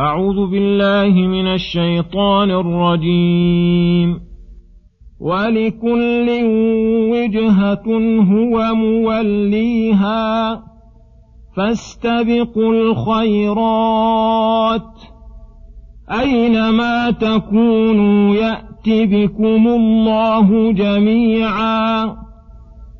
أعوذ 0.00 0.50
بالله 0.50 1.26
من 1.26 1.46
الشيطان 1.46 2.50
الرجيم. 2.50 4.20
ولكل 5.20 6.28
وجهة 7.12 7.84
هو 8.32 8.74
موليها 8.74 10.62
فاستبقوا 11.56 12.72
الخيرات. 12.72 14.02
أينما 16.20 17.10
تكونوا 17.10 18.34
يأت 18.34 18.88
بكم 18.88 19.68
الله 19.68 20.72
جميعا. 20.72 22.25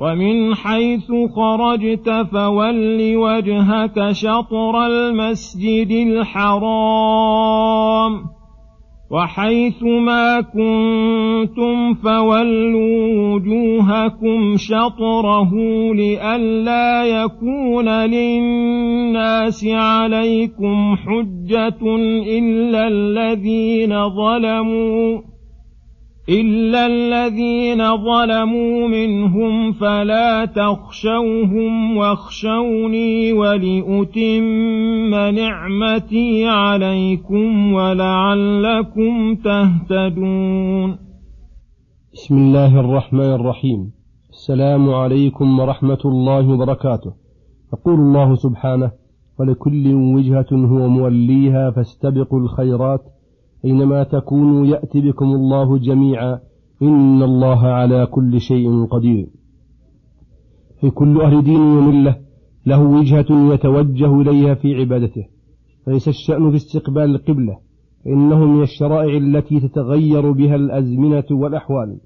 ومن 0.00 0.54
حيث 0.54 1.12
خرجت 1.36 2.10
فول 2.32 3.16
وجهك 3.16 4.12
شطر 4.12 4.86
المسجد 4.86 5.90
الحرام. 5.90 7.58
وحيث 9.10 9.82
ما 9.82 10.40
كنتم 10.40 11.94
فولوا 11.94 13.34
وجوهكم 13.34 14.56
شطره 14.56 15.50
لئلا 15.94 17.04
يكون 17.04 17.88
للناس 17.88 19.66
عليكم 19.66 20.96
حجة 20.96 21.96
إلا 22.38 22.88
الذين 22.88 24.08
ظلموا. 24.08 25.37
إلا 26.28 26.86
الذين 26.86 27.96
ظلموا 27.96 28.88
منهم 28.88 29.72
فلا 29.72 30.44
تخشوهم 30.44 31.96
واخشوني 31.96 33.32
ولأتم 33.32 35.14
نعمتي 35.34 36.46
عليكم 36.46 37.72
ولعلكم 37.72 39.34
تهتدون 39.34 40.98
بسم 42.12 42.36
الله 42.36 42.80
الرحمن 42.80 43.32
الرحيم. 43.32 43.90
السلام 44.30 44.90
عليكم 44.90 45.60
ورحمة 45.60 46.02
الله 46.04 46.48
وبركاته. 46.48 47.12
يقول 47.72 47.94
الله 47.94 48.34
سبحانه 48.34 48.90
ولكل 49.40 49.94
وجهة 49.94 50.46
هو 50.52 50.88
موليها 50.88 51.70
فاستبقوا 51.70 52.40
الخيرات 52.40 53.00
أينما 53.64 54.02
تكونوا 54.02 54.66
يأتي 54.66 55.00
بكم 55.00 55.24
الله 55.24 55.78
جميعا 55.78 56.40
إن 56.82 57.22
الله 57.22 57.66
على 57.66 58.06
كل 58.06 58.40
شيء 58.40 58.84
قدير. 58.84 59.26
في 60.80 60.90
كل 60.90 61.20
أهل 61.20 61.44
دين 61.44 61.60
وملة 61.60 62.16
له 62.66 62.82
وجهة 62.82 63.52
يتوجه 63.54 64.20
إليها 64.20 64.54
في 64.54 64.74
عبادته 64.74 65.26
فليس 65.86 66.08
الشأن 66.08 66.50
في 66.50 66.56
استقبال 66.56 67.02
القبلة 67.02 67.58
فإنه 68.04 68.44
من 68.44 68.62
الشرائع 68.62 69.16
التي 69.16 69.60
تتغير 69.60 70.30
بها 70.32 70.54
الأزمنة 70.54 71.24
والأحوال 71.30 72.00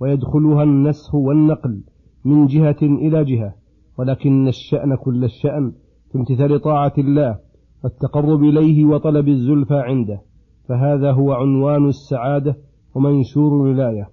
ويدخلها 0.00 0.62
النسخ 0.62 1.14
والنقل 1.14 1.80
من 2.24 2.46
جهة 2.46 2.76
إلى 2.82 3.24
جهة 3.24 3.54
ولكن 3.98 4.48
الشأن 4.48 4.96
كل 4.96 5.24
الشأن 5.24 5.72
في 6.12 6.18
امتثال 6.18 6.60
طاعة 6.60 6.92
الله 6.98 7.38
والتقرب 7.84 8.44
إليه 8.44 8.84
وطلب 8.84 9.28
الزلفى 9.28 9.74
عنده. 9.74 10.20
فهذا 10.68 11.12
هو 11.12 11.32
عنوان 11.32 11.88
السعادة 11.88 12.56
ومنشور 12.94 13.52
الولاية 13.52 14.08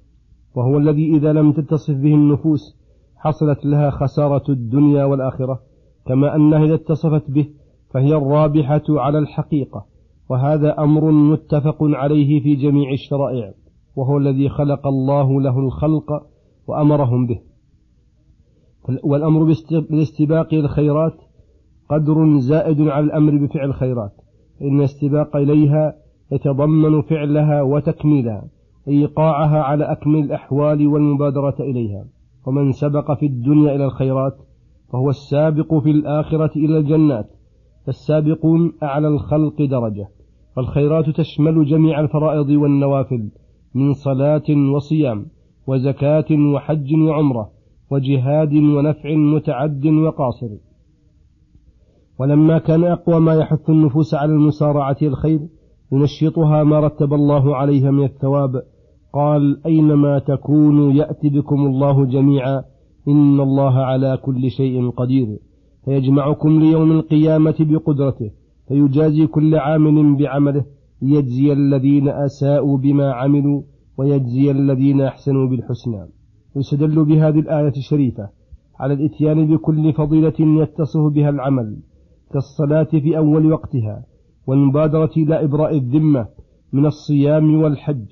وهو 0.56 0.78
الذي 0.78 1.16
إذا 1.16 1.34
لم 1.34 1.52
تتصف 1.52 1.96
به 1.96 2.14
النفوس 2.14 2.78
حصلت 3.16 3.66
لها 3.66 3.90
خسارة 3.90 4.52
الدنيا 4.52 5.06
والآخرة 5.06 5.60
كما 6.06 6.36
أنها 6.36 6.66
إذا 6.66 6.74
اتصفت 6.74 7.32
به 7.32 7.48
فهي 7.94 8.16
الرابحة 8.16 8.84
على 8.90 9.18
الحقيقة 9.18 9.86
وهذا 10.30 10.84
أمر 10.84 11.12
متفق 11.12 11.78
عليه 11.82 12.44
في 12.44 12.56
جميع 12.56 12.92
الشرائع 12.92 13.54
وهو 13.96 14.18
الذي 14.18 14.50
خلق 14.50 14.88
الله 14.88 15.42
له 15.42 15.60
الخلق 15.60 16.12
وأمرهم 16.68 17.28
به. 17.28 17.40
والأمر 19.04 19.44
بالاستباق 19.90 20.54
الخيرات 20.54 21.14
قدر 21.90 22.40
زائد 22.40 22.82
على 22.82 23.06
الأمر 23.06 23.46
بفعل 23.46 23.70
الخيرات 23.70 24.12
إن 24.62 24.80
الاستباق 24.80 25.36
إليها 25.36 25.96
يتضمن 26.32 27.02
فعلها 27.02 27.62
وتكميلها 27.62 28.48
إيقاعها 28.88 29.62
على 29.62 29.92
أكمل 29.92 30.20
الأحوال 30.20 30.88
والمبادرة 30.88 31.56
إليها. 31.60 32.06
ومن 32.48 32.72
سبق 32.72 33.20
في 33.20 33.26
الدنيا 33.26 33.76
إلى 33.76 33.86
الخيرات 33.86 34.38
فهو 34.92 35.10
السابق 35.10 35.74
في 35.74 35.92
الآخرة 35.92 36.52
إلى 36.56 36.78
الجنات 36.78 37.30
فالسابقون 37.86 38.74
أعلى 38.84 39.08
الخلق 39.08 39.62
درجة. 39.62 40.08
فالخيرات 40.56 41.10
تشمل 41.10 41.66
جميع 41.66 42.00
الفرائض 42.00 42.50
والنوافل 42.50 43.30
من 43.76 43.94
صلاة 43.94 44.74
وصيام 44.76 45.26
وزكاة 45.68 46.26
وحج 46.54 46.94
وعمرة 46.96 47.50
وجهاد 47.92 48.54
ونفع 48.54 49.16
متعد 49.16 49.86
وقاصر. 49.86 50.50
ولما 52.20 52.58
كان 52.58 52.84
أقوى 52.84 53.20
ما 53.20 53.36
يحث 53.36 53.70
النفوس 53.70 54.14
على 54.14 54.32
المسارعة 54.32 54.98
الخير 55.02 55.40
ينشطها 55.92 56.64
ما 56.64 56.80
رتب 56.80 57.14
الله 57.14 57.56
عليها 57.56 57.92
من 57.92 58.04
الثواب. 58.04 58.64
قال 59.14 59.66
أينما 59.66 60.20
تكونوا 60.20 60.92
يأتي 60.94 61.30
بكم 61.30 61.66
الله 61.66 62.06
جميعا 62.06 62.64
إن 63.08 63.40
الله 63.40 63.74
على 63.74 64.18
كل 64.18 64.52
شيء 64.52 64.90
قدير. 64.90 65.38
فيجمعكم 65.86 66.60
ليوم 66.60 66.92
القيامة 66.92 67.56
بقدرته 67.60 68.32
فيجازي 68.68 69.28
كل 69.28 69.56
عامل 69.56 70.16
بعمله 70.16 70.66
ليجزي 71.02 71.54
الذين 71.54 72.10
أساءوا 72.10 72.78
بما 72.78 73.14
عملوا 73.14 73.62
ويجزي 73.98 74.52
الذين 74.52 75.02
أحسنوا 75.02 75.48
بالحسنى. 75.48 76.08
يستدل 76.56 77.06
بهذه 77.06 77.40
الآية 77.40 77.74
الشريفة 77.78 78.30
على 78.80 78.94
الإتيان 78.94 79.48
بكل 79.48 79.94
فضيلة 79.94 80.34
يتصف 80.40 81.02
بها 81.14 81.30
العمل 81.30 81.78
كالصلاة 82.34 82.84
في 82.84 83.18
أول 83.18 83.52
وقتها 83.54 84.06
والمبادرة 84.48 85.12
إلى 85.18 85.44
إبراء 85.44 85.78
الذمة 85.78 86.28
من 86.74 86.86
الصيام 86.86 87.62
والحج 87.62 88.06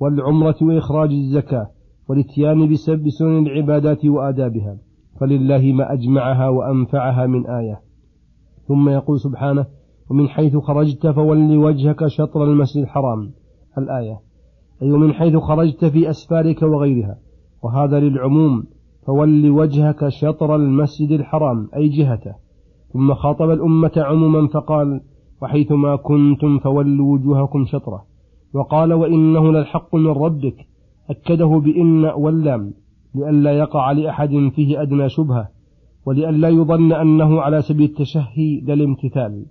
والعمرة 0.00 0.56
وإخراج 0.62 1.10
الزكاة 1.12 1.70
والإتيان 2.08 2.68
بسبب 2.68 3.08
سنن 3.08 3.46
العبادات 3.46 4.04
وآدابها 4.04 4.78
فلله 5.20 5.72
ما 5.72 5.92
أجمعها 5.92 6.48
وأنفعها 6.48 7.26
من 7.26 7.46
آية. 7.46 7.80
ثم 8.68 8.88
يقول 8.88 9.20
سبحانه 9.20 9.66
ومن 10.10 10.28
حيث 10.28 10.56
خرجت 10.56 11.06
فول 11.06 11.56
وجهك 11.56 12.06
شطر 12.06 12.44
المسجد 12.44 12.82
الحرام. 12.82 13.30
الآية 13.78 14.20
أي 14.82 14.92
ومن 14.92 15.12
حيث 15.12 15.36
خرجت 15.36 15.84
في 15.84 16.10
أسفارك 16.10 16.62
وغيرها 16.62 17.18
وهذا 17.62 18.00
للعموم 18.00 18.64
فول 19.06 19.50
وجهك 19.50 20.08
شطر 20.08 20.56
المسجد 20.56 21.10
الحرام 21.10 21.68
أي 21.76 21.88
جهته. 21.88 22.34
ثم 22.92 23.14
خاطب 23.14 23.50
الأمة 23.50 23.92
عموما 23.96 24.48
فقال 24.48 25.00
وحيثما 25.42 25.96
كنتم 25.96 26.58
فولوا 26.58 27.12
وجوهكم 27.12 27.64
شطره. 27.64 28.04
وقال 28.54 28.92
وإنه 28.92 29.52
للحق 29.52 29.94
من 29.94 30.06
ربك. 30.06 30.66
أكده 31.10 31.46
بإن 31.46 32.04
واللام 32.04 32.74
لئلا 33.14 33.52
يقع 33.58 33.92
لأحد 33.92 34.50
فيه 34.54 34.82
أدنى 34.82 35.08
شبهة 35.08 35.48
ولئلا 36.06 36.48
يظن 36.48 36.92
أنه 36.92 37.40
على 37.40 37.62
سبيل 37.62 37.90
التشهي 37.90 38.60
للامتثال. 38.60 39.46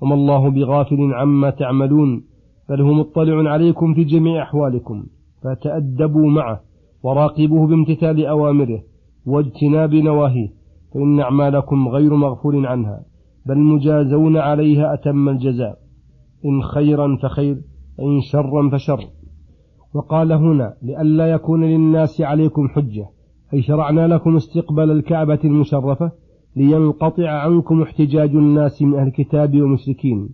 وما 0.00 0.14
الله 0.14 0.48
بغافل 0.48 1.14
عما 1.14 1.50
تعملون 1.50 2.24
بل 2.68 2.80
هو 2.80 2.92
مطلع 2.92 3.50
عليكم 3.50 3.94
في 3.94 4.04
جميع 4.04 4.42
أحوالكم 4.42 5.04
فتأدبوا 5.42 6.30
معه 6.30 6.60
وراقبوه 7.02 7.66
بامتثال 7.66 8.26
أوامره 8.26 8.82
واجتناب 9.26 9.94
نواهيه 9.94 10.48
فإن 10.94 11.20
أعمالكم 11.20 11.88
غير 11.88 12.14
مغفور 12.14 12.66
عنها. 12.66 13.02
بل 13.50 13.58
مجازون 13.58 14.36
عليها 14.36 14.94
أتم 14.94 15.28
الجزاء 15.28 15.78
إن 16.44 16.62
خيرا 16.62 17.16
فخير 17.22 17.56
إن 18.00 18.20
شرا 18.20 18.70
فشر. 18.72 19.00
وقال 19.94 20.32
هنا 20.32 20.74
لئلا 20.82 21.26
يكون 21.26 21.64
للناس 21.64 22.20
عليكم 22.20 22.68
حجة 22.68 23.06
أي 23.54 23.62
شرعنا 23.62 24.08
لكم 24.08 24.36
استقبال 24.36 24.90
الكعبة 24.90 25.38
المشرفة 25.44 26.12
لينقطع 26.56 27.30
عنكم 27.30 27.82
احتجاج 27.82 28.30
الناس 28.36 28.82
من 28.82 28.94
أهل 28.94 29.06
الكتاب 29.06 29.60
ومشركين 29.62 30.28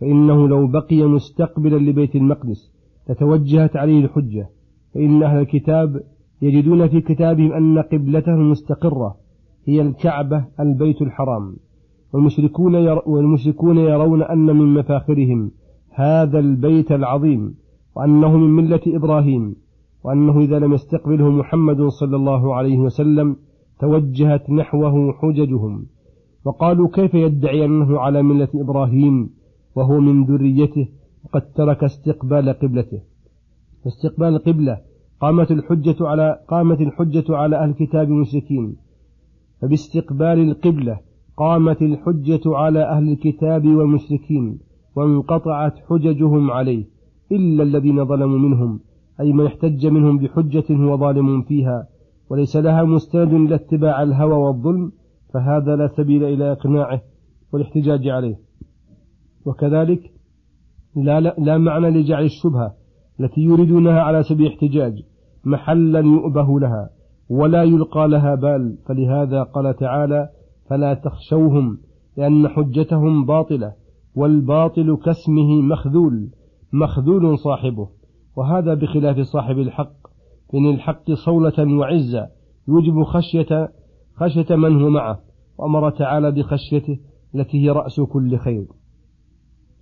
فإنه 0.00 0.48
لو 0.48 0.66
بقي 0.66 1.02
مستقبلا 1.02 1.76
لبيت 1.76 2.16
المقدس 2.16 2.72
لتوجهت 3.08 3.76
عليه 3.76 4.04
الحجة. 4.04 4.48
فإن 4.94 5.22
أهل 5.22 5.40
الكتاب 5.40 6.02
يجدون 6.42 6.88
في 6.88 7.00
كتابهم 7.00 7.52
أن 7.52 7.78
قبلتهم 7.78 8.40
المستقرة 8.40 9.16
هي 9.66 9.82
الكعبة 9.82 10.44
البيت 10.60 11.02
الحرام. 11.02 11.56
والمشركون, 12.12 12.74
ير 12.74 13.02
والمشركون 13.06 13.78
يرون 13.78 14.22
أن 14.22 14.46
من 14.46 14.74
مفاخرهم 14.74 15.50
هذا 15.90 16.38
البيت 16.38 16.92
العظيم 16.92 17.54
وأنه 17.96 18.38
من 18.38 18.50
ملة 18.50 18.80
إبراهيم 18.86 19.56
وأنه 20.04 20.40
إذا 20.40 20.58
لم 20.58 20.72
يستقبله 20.72 21.30
محمد 21.30 21.82
صلى 21.82 22.16
الله 22.16 22.54
عليه 22.54 22.78
وسلم 22.78 23.36
توجهت 23.80 24.50
نحوه 24.50 25.12
حججهم. 25.12 25.86
وقالوا 26.44 26.88
كيف 26.88 27.14
يدعي 27.14 27.64
أنه 27.64 27.98
على 27.98 28.22
ملة 28.22 28.48
إبراهيم 28.54 29.30
وهو 29.76 30.00
من 30.00 30.24
ذريته؟ 30.24 30.88
وقد 31.24 31.42
ترك 31.52 31.84
استقبال 31.84 32.48
قبلته. 32.48 33.00
فاستقبال 33.84 34.28
القبلة 34.28 34.78
قامت 35.20 35.50
الحجة 35.50 35.96
على 36.00 36.38
قامت 36.48 36.80
الحجة 36.80 37.36
على 37.36 37.56
أهل 37.56 37.70
الكتاب 37.70 38.08
المشركين. 38.08 38.76
فباستقبال 39.60 40.38
القبلة 40.48 40.98
قامت 41.36 41.82
الحجة 41.82 42.40
على 42.46 42.82
أهل 42.82 43.08
الكتاب 43.08 43.66
والمشركين 43.66 44.58
وانقطعت 44.96 45.74
حججهم 45.88 46.50
عليه 46.50 46.84
إلا 47.32 47.62
الذين 47.62 48.04
ظلموا 48.04 48.38
منهم 48.38 48.80
أي 49.20 49.32
من 49.32 49.46
احتج 49.46 49.86
منهم 49.86 50.18
بحجة 50.18 50.64
هو 50.70 50.96
ظالم 50.96 51.42
فيها 51.42 51.88
وليس 52.30 52.56
لها 52.56 52.82
مستند 52.82 53.32
إلا 53.32 53.54
اتباع 53.54 54.02
الهوى 54.02 54.34
والظلم 54.34 54.92
فهذا 55.34 55.76
لا 55.76 55.88
سبيل 55.96 56.24
إلى 56.24 56.52
إقناعه 56.52 57.02
والاحتجاج 57.52 58.08
عليه. 58.08 58.36
وكذلك 59.44 60.12
لا, 60.96 61.20
لا, 61.20 61.34
لا 61.38 61.58
معنى 61.58 61.90
لجعل 61.90 62.24
الشبهة 62.24 62.74
التي 63.20 63.40
يريدونها 63.40 64.00
على 64.00 64.22
سبيل 64.22 64.46
الاحتجاج 64.46 65.02
محلا 65.44 66.00
يؤبه 66.00 66.60
لها 66.60 66.90
ولا 67.28 67.62
يلقى 67.62 68.08
لها 68.08 68.34
بال 68.34 68.78
فلهذا 68.86 69.42
قال 69.42 69.76
تعالى 69.76 70.28
فلا 70.72 70.94
تخشوهم 70.94 71.78
لأن 72.16 72.48
حجتهم 72.48 73.26
باطلة 73.26 73.72
والباطل 74.14 74.96
كاسمه 75.04 75.62
مخذول 75.62 76.28
مخذول 76.72 77.38
صاحبه. 77.38 77.88
وهذا 78.36 78.74
بخلاف 78.74 79.20
صاحب 79.20 79.58
الحق 79.58 79.92
إن 80.54 80.66
الحق 80.66 81.10
صولة 81.12 81.78
وعزة 81.78 82.28
يوجب 82.68 83.02
خشية 83.02 83.72
خشية 84.16 84.56
من 84.56 84.82
هو 84.82 84.90
معه. 84.90 85.20
وأمر 85.58 85.90
تعالى 85.90 86.30
بخشيته 86.30 86.98
التي 87.34 87.64
هي 87.64 87.70
رأس 87.70 88.00
كل 88.00 88.38
خير. 88.38 88.66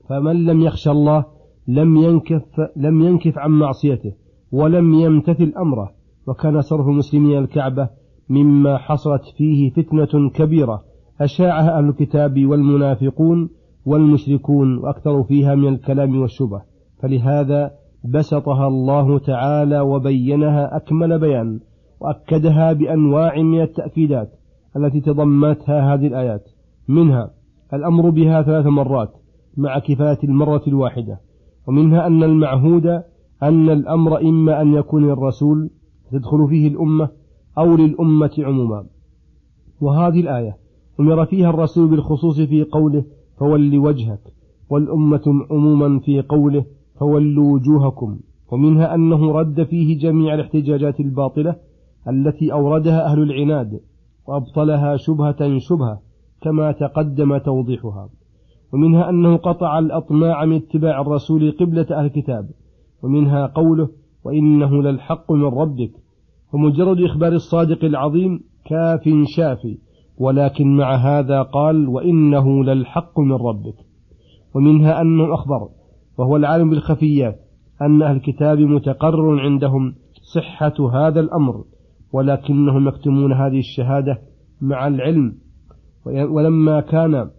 فمن 0.09 0.45
لم 0.45 0.61
يخشى 0.61 0.91
الله 0.91 1.25
لم 1.69 1.97
ينكف 1.97 2.43
لم 2.77 3.01
ينكف 3.01 3.39
عن 3.39 3.51
معصيته 3.51 4.13
ولم 4.53 4.95
يمتثل 4.95 5.53
أمره. 5.59 5.91
وكان 6.29 6.61
صرف 6.61 6.87
المسلمين 6.87 7.39
الكعبة 7.39 8.00
مما 8.31 8.79
حصلت 8.79 9.23
فيه 9.37 9.71
فتنة 9.71 10.31
كبيرة 10.31 10.83
أشاعها 11.21 11.79
أهل 11.79 11.89
الكتاب 11.89 12.47
والمنافقون 12.47 13.51
والمشركون 13.87 14.79
وأكثروا 14.79 15.23
فيها 15.23 15.55
من 15.55 15.69
الكلام 15.69 16.21
والشبه. 16.21 16.63
فلهذا 17.03 17.71
بسطها 18.05 18.69
الله 18.69 19.19
تعالى 19.19 19.81
وبينها 19.81 20.77
أكمل 20.77 21.19
بيان 21.19 21.61
وأكدها 22.01 22.73
بأنواع 22.73 23.43
من 23.43 23.61
التأكيدات 23.61 24.31
التي 24.77 25.01
تضمنتها 25.01 25.95
هذه 25.95 26.07
الآيات. 26.07 26.49
منها 26.89 27.31
الأمر 27.75 28.11
بها 28.11 28.43
ثلاث 28.43 28.67
مرات 28.67 29.11
مع 29.57 29.79
كفاية 29.79 30.19
المرة 30.25 30.63
الواحدة 30.69 31.21
ومنها 31.67 32.07
أن 32.07 32.23
المعهود 32.23 32.87
أن 33.43 33.71
الأمر 33.71 34.21
إما 34.21 34.63
أن 34.63 34.75
يكون 34.75 35.07
للرسول 35.07 35.71
تدخل 36.13 36.49
فيه 36.49 36.69
الأمة 36.69 37.09
أو 37.61 37.77
للأمة 37.77 38.31
عموما. 38.39 38.85
وهذه 39.81 40.21
الآية 40.21 40.57
أمر 41.01 41.27
فيها 41.27 41.51
الرسول 41.51 41.91
بالخصوص 41.91 42.41
في 42.41 42.65
قوله 42.65 43.05
فول 43.39 43.79
وجهك 43.79 44.21
والأمة 44.71 45.47
عموما 45.51 45.99
في 45.99 46.23
قوله 46.23 46.65
فولوا 47.01 47.53
وجوهكم. 47.53 48.19
ومنها 48.53 48.95
أنه 48.95 49.33
رد 49.33 49.63
فيه 49.63 49.99
جميع 49.99 50.35
الاحتجاجات 50.35 51.01
الباطلة 51.01 51.57
التي 52.09 52.53
أوردها 52.53 53.07
أهل 53.07 53.23
العناد 53.23 53.81
وأبطلها 54.27 54.97
شبهة 54.97 55.59
شبهة 55.59 56.01
كما 56.43 56.73
تقدم 56.73 57.39
توضيحها. 57.39 58.09
ومنها 58.73 59.11
أنه 59.11 59.37
قطع 59.37 59.79
الأطماع 59.79 60.45
من 60.45 60.57
اتباع 60.57 61.01
الرسول 61.01 61.53
قبلة 61.61 61.87
أهل 61.91 62.05
الكتاب. 62.05 62.51
ومنها 63.03 63.47
قوله 63.47 63.89
وإنه 64.25 64.83
للحق 64.83 65.33
من 65.33 65.45
ربك 65.45 65.91
فمجرد 66.53 67.01
إخبار 67.01 67.33
الصادق 67.33 67.85
العظيم 67.85 68.41
كاف 68.65 69.09
شافي 69.37 69.79
ولكن 70.19 70.77
مع 70.77 70.95
هذا 70.95 71.43
قال 71.43 71.89
وإنه 71.89 72.65
للحق 72.65 73.21
من 73.21 73.33
ربك. 73.33 73.75
ومنها 74.55 75.01
أنه 75.01 75.35
أخبر 75.35 75.69
وهو 76.19 76.37
العالم 76.37 76.71
بالخفيات 76.71 77.41
أن 77.83 78.03
أهل 78.03 78.17
الكتاب 78.17 78.59
متقرر 78.59 79.41
عندهم 79.41 79.95
صحة 80.35 80.75
هذا 80.93 81.21
الأمر 81.21 81.65
ولكنهم 82.13 82.89
يكتمون 82.89 83.33
هذه 83.33 83.59
الشهادة 83.59 84.19
مع 84.61 84.87
العلم. 84.87 85.35
ولما 86.07 86.81
كان 86.81 87.31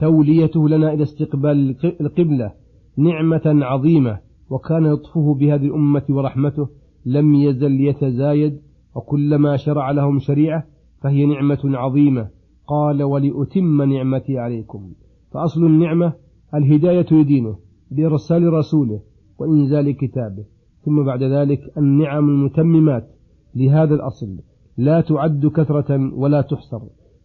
توليته 0.00 0.68
لنا 0.68 0.92
إلى 0.92 1.02
استقبال 1.02 1.76
القبلة 2.00 2.52
نعمة 2.96 3.42
عظيمة 3.46 4.18
وكان 4.50 4.92
لطفه 4.92 5.34
بهذه 5.34 5.66
الأمة 5.66 6.02
ورحمته 6.08 6.68
لم 7.06 7.34
يزل 7.34 7.80
يتزايد 7.80 8.60
وكلما 8.96 9.56
شرع 9.56 9.90
لهم 9.90 10.18
شريعة 10.18 10.64
فهي 11.02 11.26
نعمة 11.26 11.58
عظيمة. 11.64 12.28
قال 12.66 13.02
ولأتم 13.02 13.82
نعمتي 13.82 14.38
عليكم. 14.38 14.92
فأصل 15.32 15.66
النعمة 15.66 16.12
الهداية 16.54 17.06
لدينه 17.12 17.56
بإرسال 17.90 18.52
رسوله 18.52 19.00
وإنزال 19.38 19.96
كتابه. 19.96 20.44
ثم 20.84 21.04
بعد 21.04 21.22
ذلك 21.22 21.60
النعم 21.78 22.28
المتممات 22.28 23.08
لهذا 23.54 23.94
الأصل. 23.94 24.38
لا 24.76 25.00
تعد 25.00 25.46
كثرة 25.46 26.14
ولا 26.14 26.40
تحصر. 26.40 26.80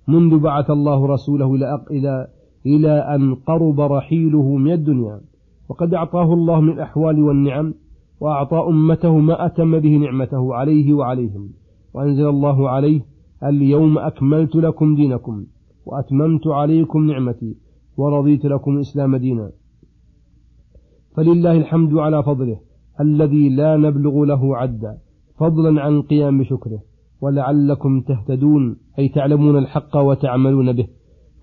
منذ 0.07 0.39
بعث 0.39 0.69
الله 0.69 1.07
رسوله 1.07 1.55
إلى 1.91 2.27
إلى 2.65 2.91
أن 3.15 3.35
قرب 3.35 3.79
رحيله 3.81 4.55
من 4.57 4.71
الدنيا 4.71 5.21
وقد 5.69 5.93
أعطاه 5.93 6.33
الله 6.33 6.61
من 6.61 6.69
الأحوال 6.69 7.23
والنعم 7.23 7.73
وأعطى 8.23 8.59
أمته 8.67 9.17
ما 9.17 9.45
أتم 9.45 9.79
به 9.79 9.97
نعمته 9.97 10.55
عليه 10.55 10.93
وعليهم. 10.93 11.49
وأنزل 11.93 12.27
الله 12.29 12.69
عليه 12.69 13.01
اليوم 13.43 13.97
أكملت 13.97 14.55
لكم 14.55 14.95
دينكم 14.95 15.45
وأتممت 15.85 16.47
عليكم 16.47 17.07
نعمتي 17.11 17.55
ورضيت 17.97 18.45
لكم 18.45 18.75
الإسلام 18.75 19.15
دينا. 19.15 19.51
فلله 21.15 21.51
الحمد 21.51 21.93
على 21.93 22.23
فضله 22.23 22.59
الذي 23.01 23.49
لا 23.49 23.77
نبلغ 23.77 24.23
له 24.23 24.57
عدا 24.57 24.97
فضلا 25.39 25.81
عن 25.81 26.01
قيام 26.01 26.39
بشكره 26.39 26.79
ولعلكم 27.21 28.01
تهتدون 28.01 28.77
أي 28.99 29.09
تعلمون 29.09 29.57
الحق 29.57 29.97
وتعملون 29.97 30.73
به. 30.73 30.87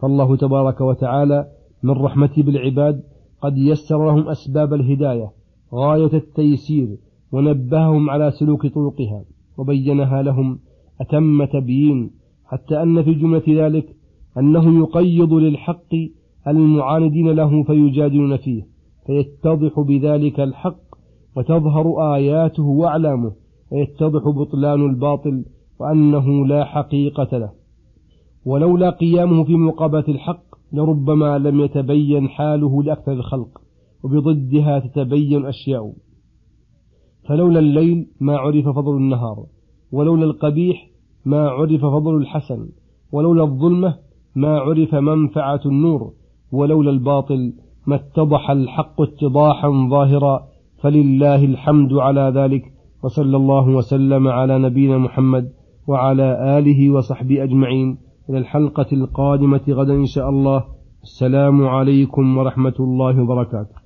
فالله 0.02 0.36
تبارك 0.36 0.80
وتعالى 0.80 1.48
من 1.82 1.90
رحمته 1.90 2.42
بالعباد 2.42 3.02
قد 3.42 3.58
يسر 3.58 4.06
لهم 4.06 4.28
أسباب 4.28 4.74
الهداية 4.74 5.39
غاية 5.74 6.12
التيسير 6.12 6.96
ونبههم 7.32 8.10
على 8.10 8.30
سلوك 8.30 8.66
طرقها 8.66 9.24
وبينها 9.58 10.22
لهم 10.22 10.58
أتم 11.00 11.44
تبيين 11.44 12.10
حتى 12.44 12.82
أن 12.82 13.02
في 13.02 13.14
جملة 13.14 13.42
ذلك 13.48 13.96
أنه 14.38 14.78
يقيض 14.78 15.34
للحق 15.34 15.94
المعاندين 16.48 17.28
له 17.28 17.62
فيجادلون 17.62 18.36
فيه 18.36 18.62
فيتضح 19.06 19.80
بذلك 19.80 20.40
الحق 20.40 20.80
وتظهر 21.36 22.14
آياته 22.14 22.62
وأعلامه 22.62 23.32
ويتضح 23.72 24.28
بطلان 24.28 24.86
الباطل 24.86 25.44
وأنه 25.80 26.46
لا 26.46 26.64
حقيقة 26.64 27.38
له. 27.38 27.50
ولولا 28.44 28.90
قيامه 28.90 29.44
في 29.44 29.54
مقابلة 29.56 30.04
الحق 30.08 30.42
لربما 30.72 31.38
لم 31.38 31.60
يتبين 31.60 32.28
حاله 32.28 32.82
لأكثر 32.82 33.12
الخلق. 33.12 33.60
وبضدها 34.02 34.78
تتبين 34.78 35.46
أشياء 35.46 35.92
فلولا 37.28 37.58
الليل 37.58 38.06
ما 38.20 38.36
عرف 38.36 38.68
فضل 38.68 38.96
النهار 38.96 39.46
ولولا 39.92 40.24
القبيح 40.24 40.90
ما 41.24 41.48
عرف 41.48 41.80
فضل 41.80 42.16
الحسن 42.16 42.68
ولولا 43.12 43.42
الظلمة 43.42 43.98
ما 44.36 44.58
عرف 44.58 44.94
منفعة 44.94 45.60
النور 45.66 46.12
ولولا 46.52 46.90
الباطل 46.90 47.52
ما 47.86 47.96
اتضح 47.96 48.50
الحق 48.50 49.00
اتضاحا 49.02 49.88
ظاهرا. 49.90 50.46
فلله 50.82 51.44
الحمد 51.44 51.92
على 51.92 52.32
ذلك 52.34 52.62
وصلى 53.02 53.36
الله 53.36 53.68
وسلم 53.68 54.28
على 54.28 54.58
نبينا 54.58 54.98
محمد 54.98 55.52
وعلى 55.86 56.58
آله 56.58 56.90
وصحبه 56.90 57.42
أجمعين. 57.42 57.98
إلى 58.30 58.38
الحلقة 58.38 58.86
القادمة 58.92 59.60
غدا 59.68 59.94
إن 59.94 60.06
شاء 60.06 60.28
الله. 60.28 60.64
السلام 61.02 61.66
عليكم 61.66 62.38
ورحمة 62.38 62.74
الله 62.80 63.22
وبركاته. 63.22 63.79